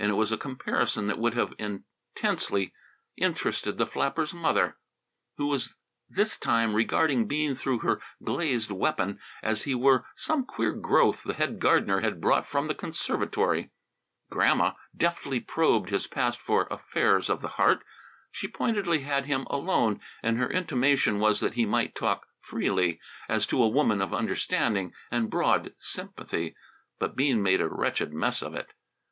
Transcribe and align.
It 0.03 0.17
was 0.17 0.31
a 0.31 0.37
comparison 0.39 1.05
that 1.05 1.19
would 1.19 1.35
have 1.35 1.53
intensely 1.59 2.73
interested 3.17 3.77
the 3.77 3.85
flapper's 3.85 4.33
mother, 4.33 4.79
who 5.37 5.45
was 5.45 5.75
this 6.09 6.37
time 6.37 6.73
regarding 6.73 7.27
Bean 7.27 7.53
through 7.53 7.81
her 7.81 8.01
glazed 8.23 8.71
weapon 8.71 9.19
as 9.43 9.59
if 9.59 9.65
he 9.65 9.75
were 9.75 10.07
some 10.15 10.43
queer 10.43 10.71
growth 10.73 11.21
the 11.21 11.35
head 11.35 11.59
gardener 11.59 11.99
had 11.99 12.19
brought 12.19 12.47
from 12.47 12.67
the 12.67 12.73
conservatory. 12.73 13.69
Grandma 14.31 14.73
deftly 14.97 15.39
probed 15.39 15.91
his 15.91 16.07
past 16.07 16.39
for 16.41 16.67
affairs 16.71 17.29
of 17.29 17.41
the 17.43 17.49
heart. 17.59 17.83
She 18.31 18.47
pointedly 18.47 19.01
had 19.01 19.27
him 19.27 19.45
alone, 19.51 19.99
and 20.23 20.39
her 20.39 20.49
intimation 20.49 21.19
was 21.19 21.41
that 21.41 21.53
he 21.53 21.67
might 21.67 21.93
talk 21.93 22.25
freely, 22.39 22.99
as 23.29 23.45
to 23.45 23.61
a 23.61 23.69
woman 23.69 24.01
of 24.01 24.15
understanding 24.15 24.93
and 25.11 25.29
broad 25.29 25.75
sympathy. 25.77 26.55
But 26.97 27.15
Bean 27.15 27.43
made 27.43 27.61
a 27.61 27.69
wretched 27.69 28.11
mess 28.11 28.41
of 28.41 28.55
it. 28.55 28.73